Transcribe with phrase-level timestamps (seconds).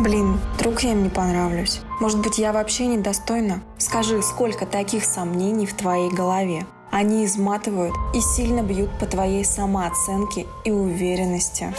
[0.00, 1.80] Блин, вдруг я им не понравлюсь.
[2.00, 3.62] Может быть, я вообще недостойна?
[3.76, 6.64] Скажи, сколько таких сомнений в твоей голове?
[6.90, 11.74] Они изматывают и сильно бьют по твоей самооценке и уверенности.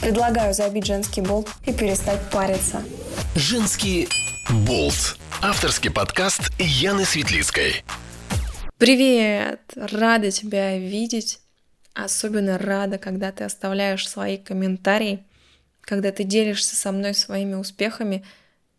[0.00, 2.82] Предлагаю забить женский болт и перестать париться.
[3.36, 4.08] Женский
[4.66, 5.16] болт.
[5.40, 7.84] Авторский подкаст Яны Светлицкой.
[8.78, 9.60] Привет!
[9.76, 11.38] Рада тебя видеть.
[11.94, 15.22] Особенно рада, когда ты оставляешь свои комментарии–
[15.86, 18.24] когда ты делишься со мной своими успехами,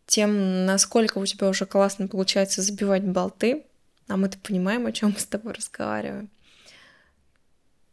[0.06, 3.64] тем, насколько у тебя уже классно получается забивать болты,
[4.08, 6.30] а мы-то понимаем, о чем мы с тобой разговариваем.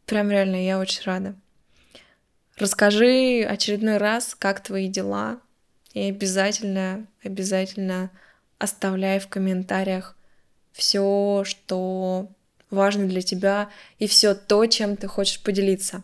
[0.04, 1.34] Прям реально, я очень рада.
[2.56, 5.40] Расскажи очередной раз, как твои дела,
[5.92, 8.10] и обязательно, обязательно
[8.58, 10.16] оставляй в комментариях
[10.72, 12.28] все, что
[12.74, 16.02] важно для тебя и все то, чем ты хочешь поделиться.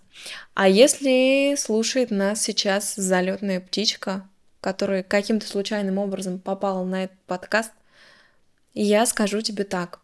[0.54, 4.26] А если слушает нас сейчас залетная птичка,
[4.60, 7.72] которая каким-то случайным образом попала на этот подкаст,
[8.72, 10.00] я скажу тебе так.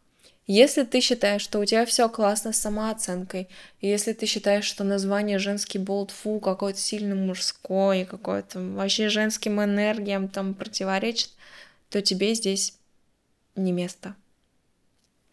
[0.47, 3.49] Если ты считаешь, что у тебя все классно с самооценкой,
[3.81, 10.29] если ты считаешь, что название женский болт фу какой-то сильно мужской, какой-то вообще женским энергиям
[10.29, 11.31] там противоречит,
[11.91, 12.75] то тебе здесь
[13.57, 14.15] не место.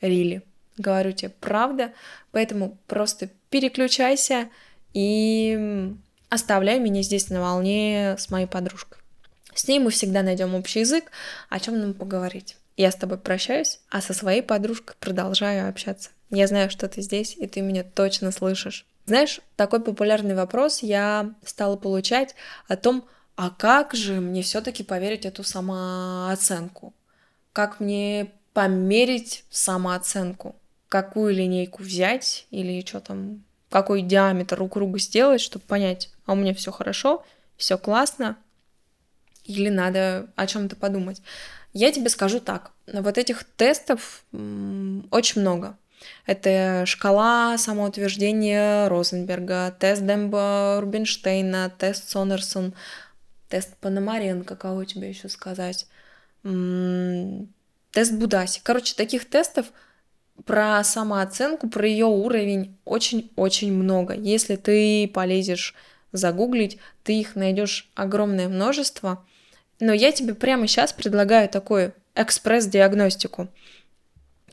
[0.01, 0.37] Рили.
[0.37, 0.52] Really.
[0.77, 1.93] Говорю тебе правда,
[2.31, 4.49] поэтому просто переключайся
[4.93, 5.93] и
[6.29, 8.99] оставляй меня здесь на волне с моей подружкой.
[9.53, 11.11] С ней мы всегда найдем общий язык,
[11.49, 12.57] о чем нам поговорить.
[12.75, 16.09] Я с тобой прощаюсь, а со своей подружкой продолжаю общаться.
[16.31, 18.87] Я знаю, что ты здесь, и ты меня точно слышишь.
[19.05, 22.33] Знаешь, такой популярный вопрос я стала получать
[22.67, 26.93] о том, а как же мне все-таки поверить эту самооценку?
[27.51, 30.55] Как мне померить самооценку?
[30.93, 36.35] Какую линейку взять или что там, какой диаметр у круга сделать, чтобы понять, а у
[36.35, 37.25] меня все хорошо,
[37.57, 38.37] все классно,
[39.43, 41.23] или надо о чем-то подумать.
[41.73, 45.79] Я тебе скажу так, вот этих тестов очень много.
[46.27, 52.75] Это шкала самоутверждения Розенберга, тест Демба Рубинштейна, тест Сонерсон,
[53.49, 55.87] тест Пономаренко, кого у тебя еще сказать,
[56.43, 58.61] тест Будаси.
[58.61, 59.65] Короче, таких тестов
[60.45, 64.13] про самооценку, про ее уровень очень-очень много.
[64.13, 65.73] Если ты полезешь
[66.11, 69.25] загуглить, ты их найдешь огромное множество.
[69.79, 73.47] Но я тебе прямо сейчас предлагаю такую экспресс-диагностику.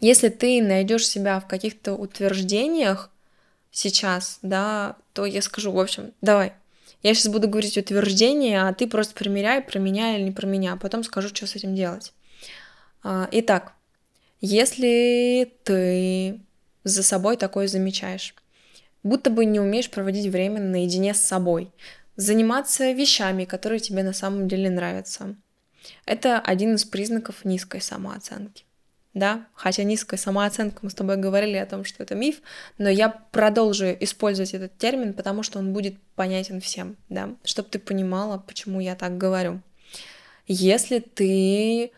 [0.00, 3.10] Если ты найдешь себя в каких-то утверждениях
[3.70, 6.54] сейчас, да, то я скажу, в общем, давай,
[7.02, 10.74] я сейчас буду говорить утверждения, а ты просто примеряй, про меня или не про меня,
[10.74, 12.12] а потом скажу, что с этим делать.
[13.02, 13.72] А, итак,
[14.40, 16.40] если ты
[16.84, 18.34] за собой такое замечаешь,
[19.02, 21.70] будто бы не умеешь проводить время наедине с собой,
[22.16, 25.36] заниматься вещами, которые тебе на самом деле нравятся.
[26.04, 28.64] Это один из признаков низкой самооценки.
[29.12, 32.40] Да, хотя низкая самооценка, мы с тобой говорили о том, что это миф,
[32.78, 37.80] но я продолжу использовать этот термин, потому что он будет понятен всем, да, чтобы ты
[37.80, 39.62] понимала, почему я так говорю.
[40.46, 41.90] Если ты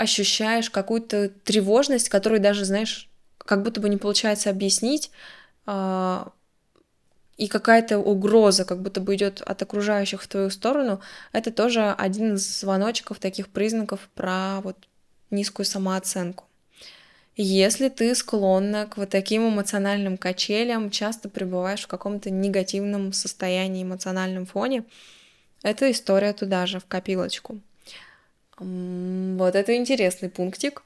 [0.00, 5.10] ощущаешь какую-то тревожность, которую даже, знаешь, как будто бы не получается объяснить,
[5.66, 6.32] а,
[7.36, 11.02] и какая-то угроза, как будто бы идет от окружающих в твою сторону,
[11.32, 14.76] это тоже один из звоночков, таких признаков про вот
[15.30, 16.44] низкую самооценку.
[17.36, 24.46] Если ты склонна к вот таким эмоциональным качелям, часто пребываешь в каком-то негативном состоянии, эмоциональном
[24.46, 24.84] фоне,
[25.62, 27.60] эта история туда же, в копилочку.
[28.60, 30.82] Вот это интересный пунктик.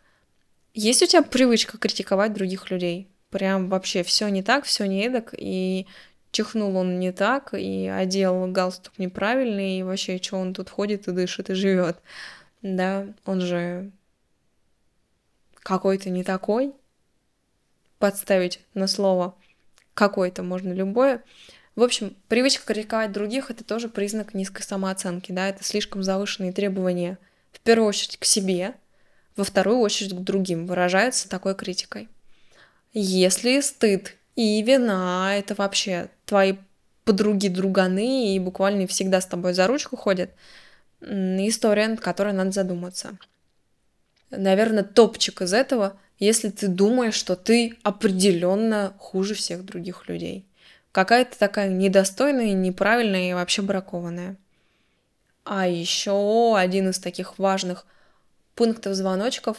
[0.74, 3.08] Есть у тебя привычка критиковать других людей?
[3.30, 5.88] Прям вообще все не так, все не эдак, и
[6.30, 11.12] чихнул он не так, и одел галстук неправильный, и вообще, что он тут ходит и
[11.12, 11.98] дышит и живет.
[12.62, 13.90] Да, он же
[15.54, 16.72] какой-то не такой.
[17.98, 19.34] Подставить на слово
[19.94, 21.24] какой-то можно любое.
[21.74, 27.18] В общем, привычка критиковать других— это тоже признак низкой самооценки, да, это слишком завышенные требования—
[27.56, 28.74] в первую очередь к себе,
[29.36, 32.08] во вторую очередь к другим, выражаются такой критикой.
[32.92, 36.54] Если стыд и вина— это вообще твои
[37.04, 40.30] подруги-друганы и буквально всегда с тобой за ручку ходят,
[41.00, 43.18] история, над которой надо задуматься.
[44.30, 50.46] Наверное, топчик из этого, если ты думаешь, что ты определенно хуже всех других людей.
[50.92, 54.36] Какая-то такая недостойная, неправильная и вообще бракованная.
[55.44, 57.86] А еще один из таких важных
[58.54, 59.58] пунктов звоночков,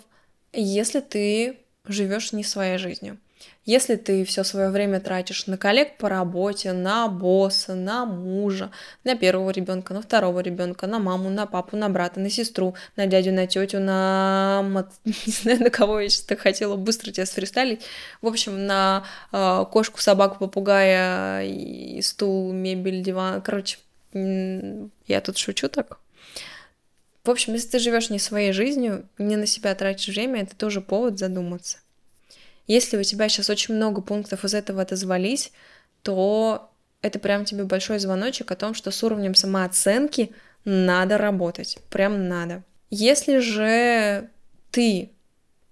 [0.52, 3.18] если ты живешь не своей жизнью.
[3.66, 8.72] Если ты все свое время тратишь на коллег по работе, на босса, на мужа,
[9.04, 13.08] на первого ребенка, на второго ребенка, на маму, на папу, на брата, на сестру, на
[13.08, 14.64] дядю, на тетю, на
[15.06, 17.82] не знаю, на кого я сейчас так хотела быстро тебя сфристайлить.
[18.22, 23.42] В общем, на э, кошку, собаку, попугая, и стул, мебель, диван.
[23.42, 23.80] Короче,
[24.16, 26.00] я тут шучу так.
[27.24, 30.80] В общем, если ты живешь не своей жизнью, не на себя тратишь время, это тоже
[30.80, 31.80] повод задуматься.
[32.68, 35.52] Если у тебя сейчас очень много пунктов из этого отозвались,
[36.04, 36.72] то
[37.02, 40.32] это прям тебе большой звоночек о том, что с уровнем самооценки
[40.66, 41.80] надо работать.
[41.90, 42.64] Прям надо.
[42.90, 44.30] Если же
[44.72, 45.15] ты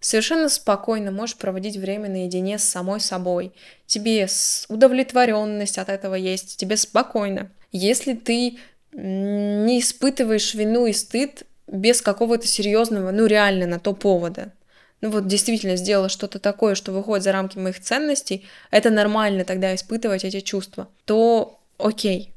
[0.06, 3.54] совершенно спокойно можешь проводить время наедине с самой собой,
[3.86, 4.28] тебе
[4.68, 7.50] удовлетворенность от этого есть, тебе спокойно.
[7.72, 8.58] Если ты
[8.92, 14.52] не испытываешь вину и стыд без какого-то серьезного, ну реально на то повода,
[15.00, 19.74] ну вот действительно сделала что-то такое, что выходит за рамки моих ценностей, это нормально тогда
[19.74, 22.34] испытывать эти чувства, то окей.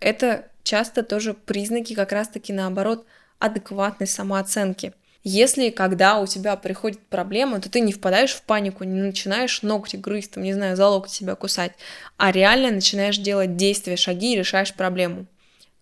[0.00, 3.06] Это часто тоже признаки как раз-таки наоборот
[3.38, 4.94] адекватной самооценки.
[5.22, 9.96] Если когда у тебя приходит проблема, то ты не впадаешь в панику, не начинаешь ногти
[9.96, 11.72] грызть, там, не знаю, за локоть себя кусать,
[12.16, 15.26] а реально начинаешь делать действия, шаги и решаешь проблему.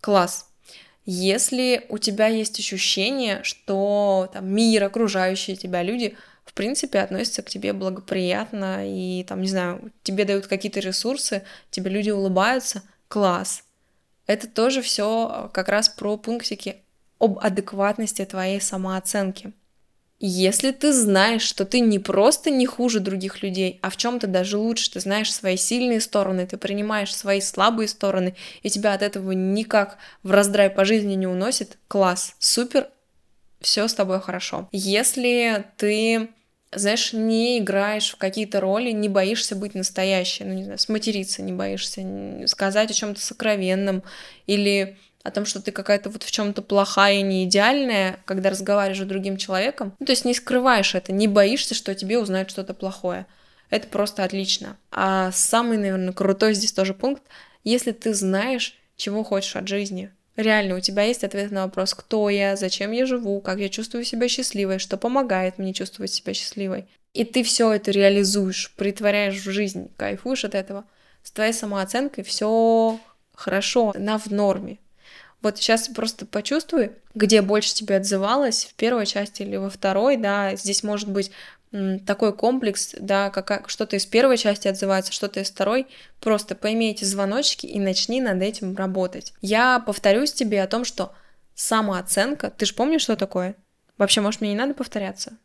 [0.01, 0.49] Класс.
[1.05, 6.15] Если у тебя есть ощущение, что там, мир, окружающие тебя люди
[6.49, 11.91] в принципе, относятся к тебе благоприятно и, там, не знаю, тебе дают какие-то ресурсы, тебе
[11.91, 13.63] люди улыбаются, класс.
[14.25, 16.77] Это тоже все как раз про пунктики
[17.19, 19.53] об адекватности твоей самооценки.
[20.21, 24.57] Если ты знаешь, что ты не просто не хуже других людей, а в чем-то даже
[24.57, 29.31] лучше, ты знаешь свои сильные стороны, ты принимаешь свои слабые стороны, и тебя от этого
[29.31, 32.89] никак в раздрай по жизни не уносит, класс, супер,
[33.61, 34.67] все с тобой хорошо.
[34.73, 36.29] Если ты
[36.71, 41.51] знаешь, не играешь в какие-то роли, не боишься быть настоящей, ну, не знаю, сматериться не
[41.51, 42.03] боишься,
[42.45, 44.03] сказать о чем-то сокровенном
[44.45, 44.97] или
[45.29, 49.37] о том, что ты какая-то вот в чем-то плохая не идеальная, когда разговариваешь с другим
[49.37, 49.95] человеком.
[49.99, 53.25] Ну, то есть не скрываешь это, не боишься, что тебе узнают что-то плохое.
[53.69, 54.77] Это просто отлично.
[54.91, 57.23] А самый, наверное, крутой здесь тоже пункт,
[57.63, 62.29] если ты знаешь, чего хочешь от жизни, Реально, у тебя есть ответ на вопрос, кто
[62.29, 66.87] я, зачем я живу, как я чувствую себя счастливой, что помогает мне чувствовать себя счастливой.
[67.13, 70.85] И ты все это реализуешь, притворяешь в жизнь, кайфуешь от этого.
[71.23, 73.01] С твоей самооценкой все
[73.35, 74.79] хорошо, она в норме.
[75.41, 80.55] Вот сейчас просто почувствуй, где больше тебе отзывалось, в первой части или во второй, да,
[80.55, 81.31] здесь может быть
[82.05, 85.87] такой комплекс, да, как что-то из первой части отзывается, что-то из второй,
[86.19, 89.33] просто пойми эти звоночки и начни над этим работать.
[89.41, 91.13] Я повторюсь тебе о том, что
[91.53, 93.55] самооценка, ты же помнишь, что такое?
[93.97, 95.37] Вообще, может, мне не надо повторяться?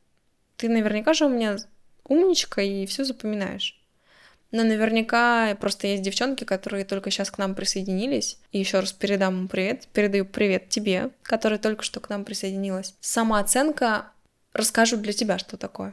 [0.56, 1.56] Ты наверняка же у меня
[2.04, 3.83] умничка и все запоминаешь.
[4.54, 8.38] Но наверняка просто есть девчонки, которые только сейчас к нам присоединились.
[8.52, 9.88] И еще раз передам им привет.
[9.92, 12.94] Передаю привет тебе, которая только что к нам присоединилась.
[13.00, 14.12] Самооценка
[14.52, 15.92] расскажу для тебя, что такое.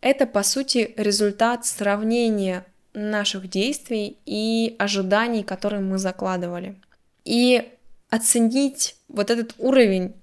[0.00, 2.64] Это, по сути, результат сравнения
[2.94, 6.76] наших действий и ожиданий, которые мы закладывали.
[7.24, 7.68] И
[8.10, 10.14] оценить вот этот уровень,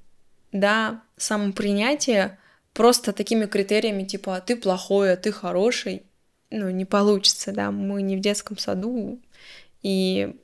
[0.54, 2.40] да, самопринятия
[2.72, 6.04] просто такими критериями, типа, «А ты плохой, а ты хороший,
[6.50, 9.20] ну, не получится, да, мы не в детском саду,
[9.82, 10.36] и,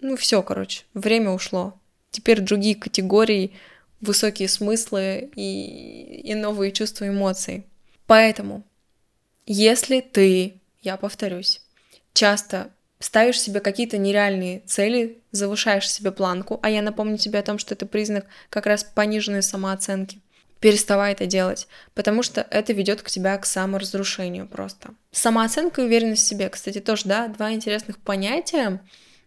[0.00, 1.78] ну, все, короче, время ушло.
[2.10, 3.52] Теперь другие категории,
[4.00, 7.64] высокие смыслы и, и новые чувства, эмоции.
[8.06, 8.62] Поэтому,
[9.46, 11.62] если ты, я повторюсь,
[12.12, 17.58] часто ставишь себе какие-то нереальные цели, завышаешь себе планку, а я напомню тебе о том,
[17.58, 20.20] что это признак как раз пониженной самооценки,
[20.64, 24.94] переставай это делать, потому что это ведет к тебя к саморазрушению просто.
[25.12, 28.80] Самооценка и уверенность в себе, кстати, тоже, да, два интересных понятия,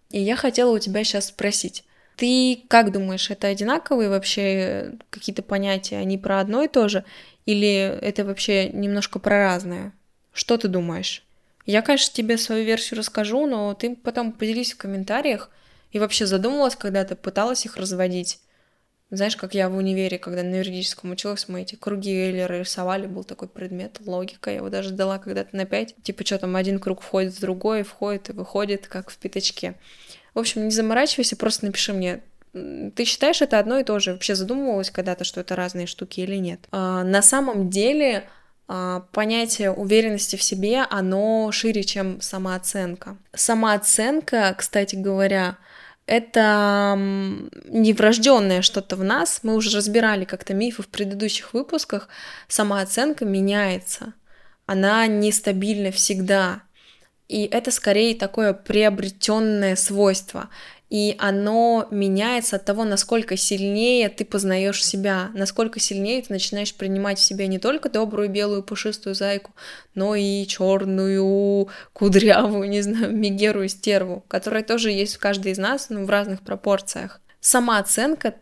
[0.09, 1.83] и я хотела у тебя сейчас спросить,
[2.15, 7.05] ты как думаешь, это одинаковые вообще какие-то понятия, они про одно и то же,
[7.45, 9.93] или это вообще немножко про разное?
[10.33, 11.23] Что ты думаешь?
[11.67, 15.51] Я, конечно, тебе свою версию расскажу, но ты потом поделись в комментариях.
[15.91, 18.39] И вообще задумалась, когда ты пыталась их разводить.
[19.09, 23.23] Знаешь, как я в универе, когда на юридическом училась, мы эти круги Эйлера рисовали, был
[23.23, 25.95] такой предмет, логика, я его даже сдала когда-то на 5.
[26.03, 29.75] Типа, что там, один круг входит в другой, входит и выходит, как в пятачке.
[30.33, 32.21] В общем, не заморачивайся, просто напиши мне,
[32.53, 34.13] ты считаешь это одно и то же?
[34.13, 36.67] Вообще задумывалась когда-то, что это разные штуки или нет?
[36.71, 38.27] А, на самом деле
[38.67, 43.17] а, понятие уверенности в себе, оно шире, чем самооценка.
[43.33, 45.57] Самооценка, кстати говоря,
[46.07, 49.41] это не врожденное что-то в нас.
[49.43, 52.07] Мы уже разбирали как-то мифы в предыдущих выпусках.
[52.47, 54.13] Самооценка меняется.
[54.65, 56.63] она нестабильна всегда.
[57.27, 60.49] И это скорее такое приобретенное свойство.
[60.89, 67.19] И оно меняется от того, насколько сильнее ты познаешь себя, насколько сильнее ты начинаешь принимать
[67.19, 69.51] в себе не только добрую белую пушистую зайку,
[69.95, 75.57] но и черную, кудрявую, не знаю, мегеру и стерву, которая тоже есть в каждой из
[75.57, 77.19] нас, но ну, в разных пропорциях.
[77.41, 78.35] Сама оценка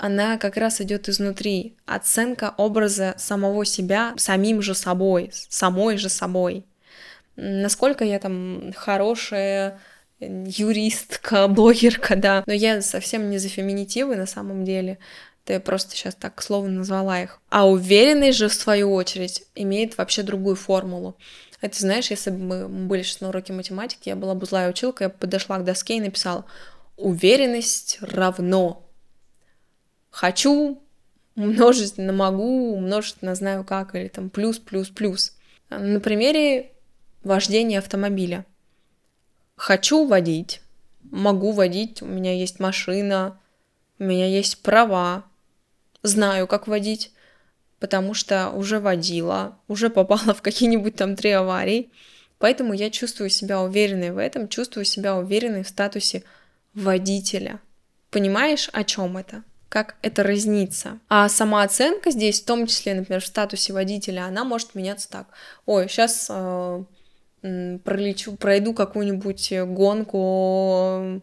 [0.00, 1.76] она как раз идет изнутри.
[1.84, 6.64] Оценка образа самого себя самим же собой, самой же собой.
[7.36, 9.78] Насколько я там хорошая
[10.20, 12.44] юристка, блогерка, да.
[12.46, 14.98] Но я совсем не за феминитивы на самом деле.
[15.46, 17.40] Я просто сейчас так словно назвала их.
[17.50, 21.16] А уверенность же, в свою очередь, имеет вообще другую формулу.
[21.60, 25.04] Это, знаешь, если бы мы были сейчас на уроке математики, я была бы злая училка,
[25.04, 26.44] я подошла к доске и написала
[26.96, 28.86] «Уверенность равно
[30.10, 30.82] хочу
[31.36, 35.36] умножить на могу, умножить на знаю как, или там плюс, плюс, плюс.
[35.68, 36.72] На примере
[37.22, 38.46] вождения автомобиля.
[39.56, 40.60] Хочу водить,
[41.02, 43.38] могу водить, у меня есть машина,
[43.98, 45.24] у меня есть права,
[46.02, 47.12] знаю, как водить,
[47.80, 51.90] потому что уже водила, уже попала в какие-нибудь там три аварии,
[52.38, 56.22] поэтому я чувствую себя уверенной в этом, чувствую себя уверенной в статусе
[56.74, 57.60] водителя.
[58.10, 59.42] Понимаешь, о чем это?
[59.68, 61.00] как это разнится.
[61.08, 65.26] А сама оценка здесь, в том числе, например, в статусе водителя, она может меняться так.
[65.66, 66.84] Ой, сейчас э,
[67.84, 71.22] пролечу, пройду какую-нибудь гонку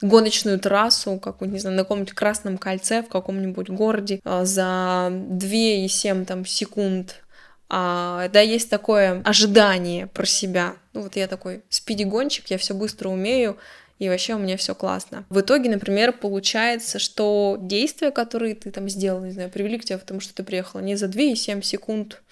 [0.00, 6.24] гоночную трассу, какую-нибудь, не знаю, на каком-нибудь красном кольце в каком-нибудь городе э, за 2,7
[6.26, 7.24] там, секунд
[7.68, 10.76] а, да, есть такое ожидание про себя.
[10.92, 13.56] Ну вот я такой спиди-гонщик, я все быстро умею,
[13.98, 15.24] и вообще у меня все классно.
[15.28, 19.98] В итоге, например, получается, что действия, которые ты там сделал, не знаю, привели к тебе,
[19.98, 22.22] потому что ты приехала не за 2,7 секунд,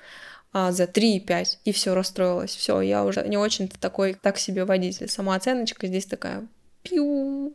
[0.52, 2.54] а за 3,5, и все расстроилась.
[2.54, 5.08] Все, я уже не очень-то такой, так себе водитель.
[5.08, 6.46] Самооценочка здесь такая,
[6.82, 7.54] пью,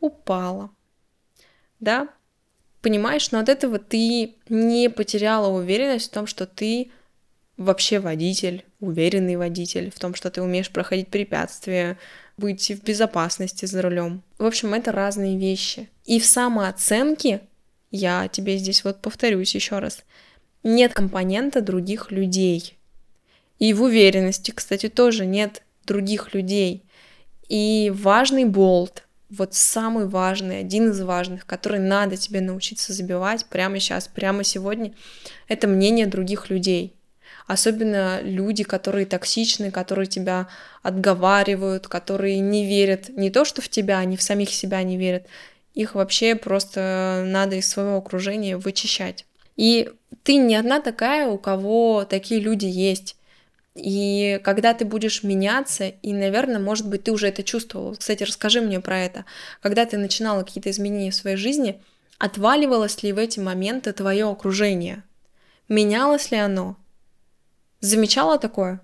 [0.00, 0.70] упала.
[1.80, 2.08] Да?
[2.82, 6.90] Понимаешь, но от этого ты не потеряла уверенность в том, что ты
[7.56, 11.98] вообще водитель, уверенный водитель, в том, что ты умеешь проходить препятствия,
[12.36, 14.22] быть в безопасности за рулем.
[14.38, 15.88] В общем, это разные вещи.
[16.04, 17.40] И в самооценке,
[17.90, 20.04] я тебе здесь вот повторюсь еще раз,
[20.62, 22.78] нет компонента других людей.
[23.58, 26.84] И в уверенности, кстати, тоже нет других людей.
[27.48, 33.78] И важный болт, вот самый важный, один из важных, который надо тебе научиться забивать прямо
[33.78, 34.92] сейчас, прямо сегодня,
[35.48, 36.94] это мнение других людей
[37.48, 40.48] особенно люди, которые токсичны, которые тебя
[40.82, 45.26] отговаривают, которые не верят не то, что в тебя, они в самих себя не верят,
[45.74, 49.24] их вообще просто надо из своего окружения вычищать.
[49.58, 49.90] И
[50.22, 53.16] ты не одна такая, у кого такие люди есть.
[53.74, 57.94] И когда ты будешь меняться, и, наверное, может быть, ты уже это чувствовала.
[57.94, 59.24] Кстати, расскажи мне про это.
[59.60, 61.82] Когда ты начинала какие-то изменения в своей жизни,
[62.18, 65.02] отваливалось ли в эти моменты твое окружение?
[65.68, 66.76] Менялось ли оно?
[67.80, 68.80] Замечала такое?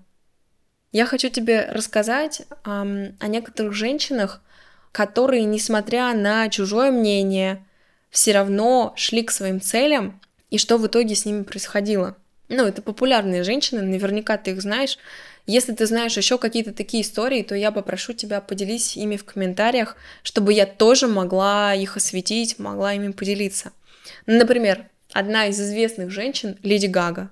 [0.90, 4.42] Я хочу тебе рассказать эм, о некоторых женщинах,
[4.90, 7.64] которые, несмотря на чужое мнение,
[8.10, 10.20] все равно шли к своим целям,
[10.54, 12.16] и что в итоге с ними происходило.
[12.48, 14.98] Ну, это популярные женщины, наверняка ты их знаешь.
[15.46, 19.96] Если ты знаешь еще какие-то такие истории, то я попрошу тебя поделись ими в комментариях,
[20.22, 23.72] чтобы я тоже могла их осветить, могла ими поделиться.
[24.26, 27.30] Например, одна из известных женщин, Леди Гага,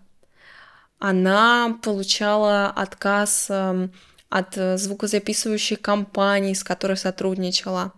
[0.99, 3.93] она получала отказ эм,
[4.31, 7.93] от звукозаписывающей компании, с которой сотрудничала.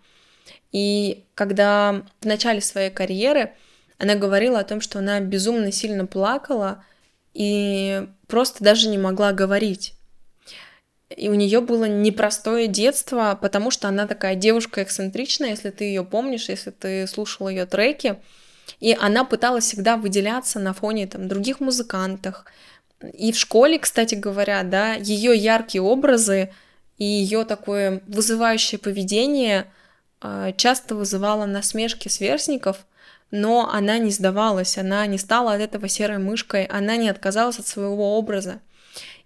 [0.70, 3.54] И когда в начале своей карьеры
[3.98, 6.84] она говорила о том, что она безумно сильно плакала
[7.32, 9.94] и просто даже не могла говорить.
[11.16, 16.04] И у нее было непростое детство, потому что она такая девушка эксцентричная, если ты ее
[16.04, 18.16] помнишь, если ты слушал ее треки.
[18.80, 22.44] И она пыталась всегда выделяться на фоне там, других музыкантов,
[23.12, 26.52] и в школе, кстати говоря, да, ее яркие образы
[26.96, 29.70] и ее такое вызывающее поведение
[30.20, 32.86] а, часто вызывало насмешки сверстников,
[33.34, 37.66] но она не сдавалась, она не стала от этого серой мышкой, она не отказалась от
[37.66, 38.60] своего образа.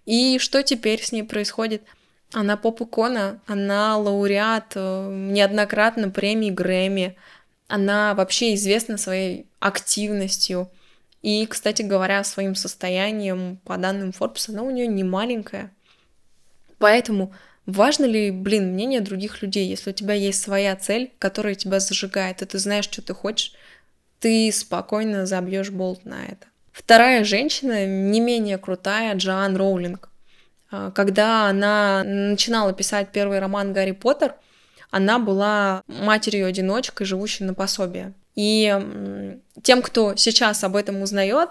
[0.07, 1.83] И что теперь с ней происходит?
[2.33, 7.17] Она поп-икона, она лауреат э, неоднократно премии Грэмми,
[7.67, 10.71] она вообще известна своей активностью,
[11.21, 15.71] и, кстати говоря, своим состоянием, по данным Forbes, она у нее не маленькая.
[16.79, 17.31] Поэтому
[17.67, 22.41] важно ли, блин, мнение других людей, если у тебя есть своя цель, которая тебя зажигает,
[22.41, 23.53] и ты знаешь, что ты хочешь,
[24.19, 26.47] ты спокойно забьешь болт на это.
[26.71, 30.09] Вторая женщина, не менее крутая, Джоан Роулинг.
[30.71, 34.35] А, когда она начинала писать первый роман «Гарри Поттер»,
[34.91, 38.13] она была матерью-одиночкой, живущей на пособие.
[38.35, 38.73] И
[39.61, 41.49] тем, кто сейчас об этом узнает,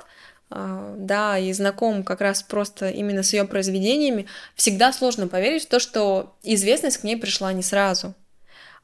[0.51, 5.69] а, да, и знаком как раз просто именно с ее произведениями, всегда сложно поверить в
[5.69, 8.15] то, что известность к ней пришла не сразу.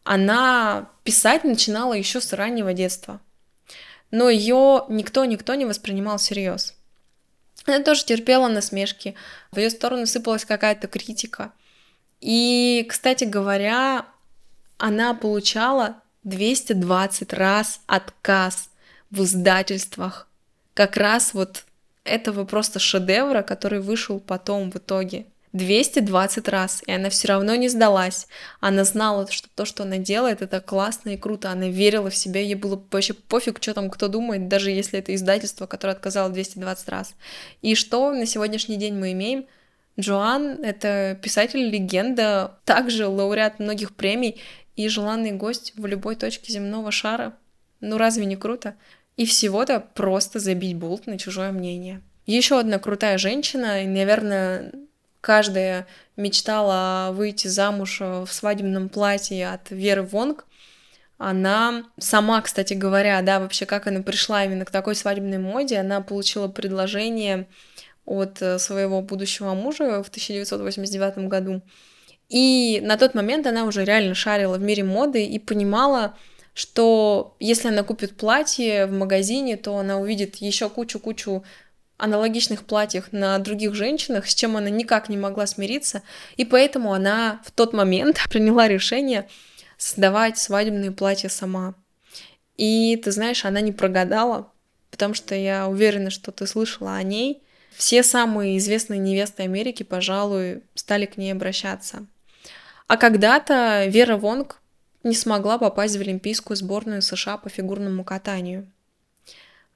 [0.03, 3.21] Она писать начинала еще с раннего детства.
[4.15, 6.75] Но ее никто-никто не воспринимал всерьез.
[7.67, 9.17] Она тоже терпела насмешки,
[9.51, 11.51] в ее сторону сыпалась какая-то критика.
[12.21, 14.07] И, кстати говоря,
[14.79, 18.71] она получала 220 раз отказ
[19.11, 20.29] в издательствах.
[20.75, 21.65] Как раз вот
[22.05, 25.27] этого просто шедевра, который вышел потом в итоге.
[25.55, 28.27] 220 раз, и она все равно не сдалась.
[28.61, 31.51] Она знала, что то, что она делает, это классно и круто.
[31.51, 35.15] Она верила в себя, ей было вообще пофиг, что там кто думает, даже если это
[35.15, 37.15] издательство, которое отказало 220 раз.
[37.63, 39.47] И что на сегодняшний день мы имеем?
[39.99, 44.41] Джоан— это писатель-легенда, также лауреат многих премий
[44.75, 47.35] и желанный гость в любой точке земного шара.
[47.81, 48.75] Ну разве не круто?
[49.17, 52.03] И всего-то просто забить болт на чужое мнение.
[52.27, 54.73] Еще одна крутая женщина, и, наверное,
[55.25, 60.45] каждая мечтала выйти замуж в свадебном платье от Веры Вонг.
[61.17, 66.03] Она сама, кстати говоря, да, вообще как она пришла именно к такой свадебной моде, она
[66.03, 67.49] получила предложение
[68.05, 71.63] от своего будущего мужа в 1989 году.
[72.29, 76.15] И на тот момент она уже реально шарила в мире моды и понимала,
[76.53, 81.45] что если она купит платье в магазине, то она увидит еще кучу-кучу
[82.05, 86.03] аналогичных платьях на других женщинах, с чем она никак не могла смириться,
[86.37, 89.29] и поэтому она в тот момент приняла решение
[89.77, 91.75] создавать свадебные платья сама.
[92.57, 94.53] И ты знаешь, она не прогадала,
[94.91, 97.43] потому что я уверена, что ты слышала о ней.
[97.77, 102.07] Все самые известные невесты Америки, пожалуй, стали к ней обращаться.
[102.87, 104.61] А когда-то Вера Вонг
[105.03, 108.71] не смогла попасть в Олимпийскую сборную США по фигурному катанию.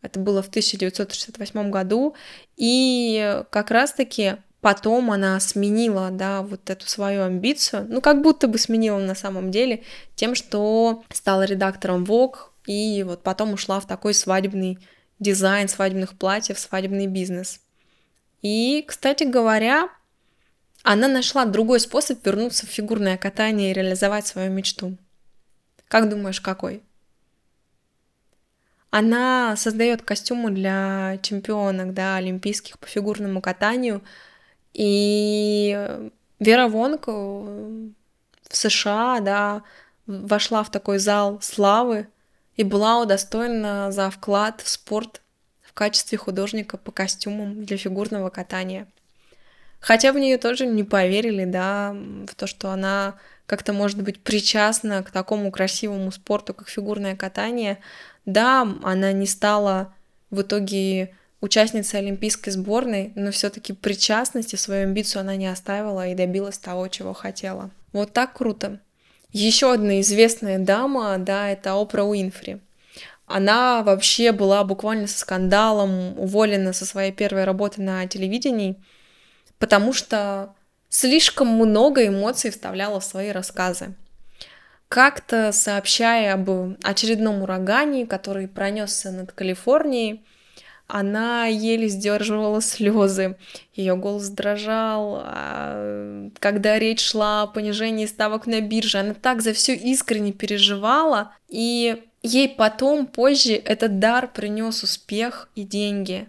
[0.02, 2.14] Это было в 1968 году,
[2.56, 8.58] и как раз-таки потом она сменила, да, вот эту свою амбицию, ну, как будто бы
[8.58, 9.82] сменила на самом деле,
[10.14, 14.78] тем, что стала редактором Vogue, и вот потом ушла в такой свадебный
[15.18, 17.60] дизайн свадебных платьев, свадебный бизнес.
[18.42, 19.88] И, кстати говоря,
[20.84, 24.96] она нашла другой способ вернуться в фигурное катание и реализовать свою мечту.
[25.88, 26.82] Как думаешь, какой?
[28.90, 34.02] Она создает костюмы для чемпионок, да, олимпийских по фигурному катанию.
[34.72, 35.98] И
[36.40, 39.62] Вера Вонг э, в США, да,
[40.06, 42.08] вошла в такой зал славы
[42.56, 45.20] и была удостоена за вклад в спорт
[45.62, 48.88] в качестве художника по костюмам для фигурного катания.
[49.80, 51.94] Хотя в нее тоже не поверили, да,
[52.26, 57.78] в то, что она как-то может быть причастна к такому красивому спорту, как фигурное катание.
[58.28, 59.94] Да, она не стала
[60.30, 66.58] в итоге участницей олимпийской сборной, но все-таки причастности, свою амбицию она не оставила и добилась
[66.58, 67.70] того, чего хотела.
[67.92, 68.80] Вот так круто.
[69.32, 72.60] Еще одна известная дама, да, это Опра Уинфри.
[73.26, 78.76] Она вообще была буквально со скандалом уволена со своей первой работы на телевидении–
[79.58, 80.54] потому что
[80.88, 83.94] слишком много эмоций вставляла в свои рассказы.
[84.88, 86.48] Как-то сообщая об
[86.82, 90.24] очередном урагане, который пронесся над Калифорнией,
[90.86, 93.36] она еле сдерживала слезы,
[93.74, 99.52] ее голос дрожал, а когда речь шла о понижении ставок на бирже, она так за
[99.52, 106.26] все искренне переживала, и ей потом, позже, этот дар принес успех и деньги.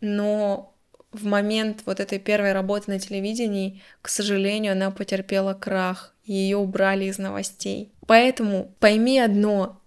[0.00, 0.69] Но
[1.12, 7.06] в момент вот этой первой работы на телевидении, к сожалению, она потерпела крах, ее убрали
[7.06, 7.90] из новостей.
[8.06, 9.80] Поэтому пойми одно,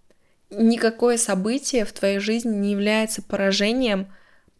[0.49, 4.07] никакое событие в твоей жизни не является поражением,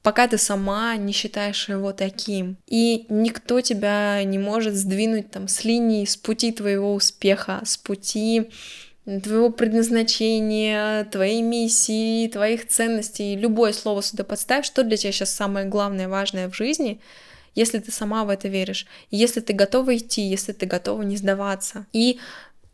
[0.02, 2.58] пока ты сама не считаешь его таким.
[2.68, 8.50] И никто тебя не может сдвинуть там с линии, с пути твоего успеха, с пути
[9.06, 15.66] твоего предназначения, твоей миссии, твоих ценностей, любое слово сюда подставь, что для тебя сейчас самое
[15.66, 17.00] главное, важное в жизни,
[17.56, 21.86] если ты сама в это веришь, если ты готова идти, если ты готова не сдаваться.
[21.92, 22.20] И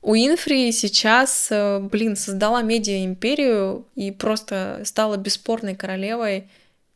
[0.02, 6.48] у Инфри сейчас, э, блин, создала медиа-империю и просто стала бесспорной королевой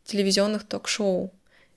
[0.06, 1.32] телевизионных ток-шоу.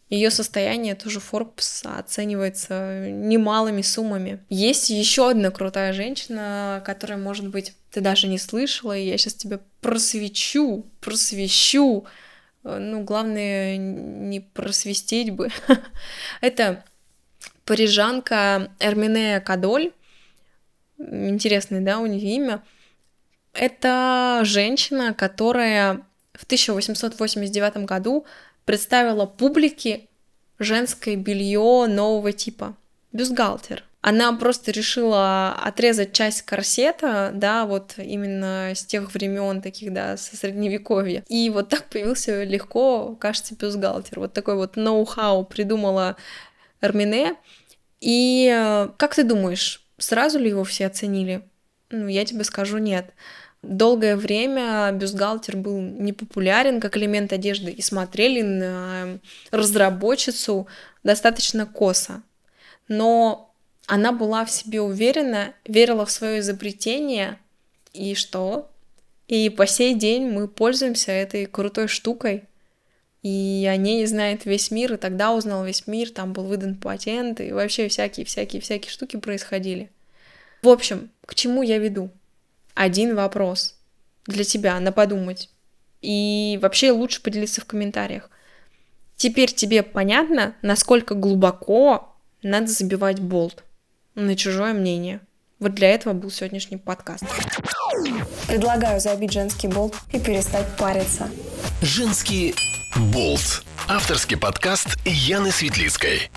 [0.08, 4.44] Ее состояние тоже Forbes оценивается немалыми суммами.
[4.48, 9.34] Есть еще одна крутая женщина, которая, может быть, ты даже не слышала, и я сейчас
[9.34, 12.06] тебя просвечу, просвещу
[12.66, 15.50] ну, главное, не просвистеть бы.
[16.40, 16.84] Это
[17.64, 19.92] парижанка Эрминея Кадоль.
[20.98, 22.62] Интересное, да, у нее имя.
[23.52, 26.05] Это женщина, которая
[26.38, 28.26] в 1889 году
[28.64, 30.08] представила публике
[30.58, 32.76] женское белье нового типа.
[33.12, 33.84] Бюстгальтер.
[34.02, 40.36] Она просто решила отрезать часть корсета, да, вот именно с тех времен таких, да, со
[40.36, 41.24] средневековья.
[41.26, 44.20] И вот так появился легко, кажется, бюстгальтер.
[44.20, 46.16] Вот такой вот ноу-хау придумала
[46.80, 47.34] Эрмине.
[48.00, 51.42] И э, как ты думаешь, сразу ли его все оценили?
[51.90, 53.12] Ну, я тебе скажу нет.
[53.68, 59.18] Долгое время бюстгальтер был непопулярен как элемент одежды и смотрели на
[59.50, 60.68] разработчицу
[61.02, 62.22] достаточно косо.
[62.86, 63.52] Но
[63.86, 67.40] она была в себе уверена, верила в свое изобретение,
[67.92, 68.70] и что?
[69.26, 72.44] И по сей день мы пользуемся этой крутой штукой,
[73.24, 77.40] и о ней знает весь мир, и тогда узнал весь мир, там был выдан патент,
[77.40, 79.90] и вообще всякие-всякие-всякие штуки происходили.
[80.62, 82.10] В общем, к чему я веду?
[82.76, 83.74] Один вопрос
[84.26, 85.50] для тебя на подумать.
[86.02, 88.30] И вообще лучше поделиться в комментариях.
[89.16, 93.64] Теперь тебе понятно, насколько глубоко надо забивать болт
[94.14, 95.20] на чужое мнение.
[95.58, 97.24] Вот для этого был сегодняшний подкаст.
[98.46, 101.30] Предлагаю забить женский болт и перестать париться.
[101.80, 102.54] Женский
[103.12, 103.64] болт.
[103.88, 106.30] Авторский подкаст Яны Светлицкой.